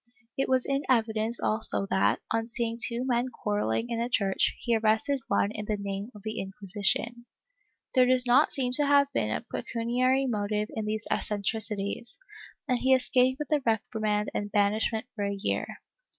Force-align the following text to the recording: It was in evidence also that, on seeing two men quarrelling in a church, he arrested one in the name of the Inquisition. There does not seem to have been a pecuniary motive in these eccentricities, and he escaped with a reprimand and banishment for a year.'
It 0.35 0.49
was 0.49 0.65
in 0.65 0.81
evidence 0.89 1.39
also 1.39 1.85
that, 1.91 2.19
on 2.31 2.47
seeing 2.47 2.75
two 2.83 3.03
men 3.05 3.29
quarrelling 3.29 3.91
in 3.91 3.99
a 3.99 4.09
church, 4.09 4.55
he 4.59 4.75
arrested 4.75 5.21
one 5.27 5.51
in 5.51 5.65
the 5.65 5.77
name 5.77 6.09
of 6.15 6.23
the 6.23 6.39
Inquisition. 6.39 7.27
There 7.93 8.07
does 8.07 8.25
not 8.25 8.51
seem 8.51 8.71
to 8.77 8.87
have 8.87 9.13
been 9.13 9.29
a 9.29 9.45
pecuniary 9.53 10.25
motive 10.25 10.69
in 10.75 10.85
these 10.85 11.05
eccentricities, 11.11 12.17
and 12.67 12.79
he 12.79 12.95
escaped 12.95 13.37
with 13.37 13.51
a 13.51 13.61
reprimand 13.63 14.31
and 14.33 14.51
banishment 14.51 15.05
for 15.15 15.23
a 15.23 15.37
year.' 15.39 15.77